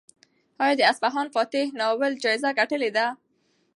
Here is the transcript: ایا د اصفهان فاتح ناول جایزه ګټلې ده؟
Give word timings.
ایا 0.61 0.73
د 0.77 0.81
اصفهان 0.91 1.27
فاتح 1.35 1.65
ناول 1.79 2.11
جایزه 2.23 2.49
ګټلې 2.59 2.89
ده؟ 2.97 3.05